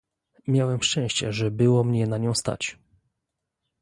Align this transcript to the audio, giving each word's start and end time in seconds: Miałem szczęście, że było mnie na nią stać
Miałem 0.47 0.83
szczęście, 0.83 1.33
że 1.33 1.51
było 1.51 1.83
mnie 1.83 2.07
na 2.07 2.17
nią 2.17 2.33
stać 2.33 2.77